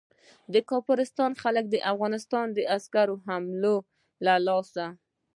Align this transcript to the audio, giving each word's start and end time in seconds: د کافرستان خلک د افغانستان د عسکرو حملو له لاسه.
د 0.53 0.55
کافرستان 0.71 1.31
خلک 1.41 1.65
د 1.69 1.75
افغانستان 1.91 2.45
د 2.53 2.59
عسکرو 2.75 3.15
حملو 3.27 3.77
له 4.25 4.33
لاسه. 4.47 4.85